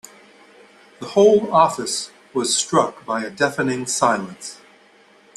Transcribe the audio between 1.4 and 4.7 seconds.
office was struck by a deafening silence.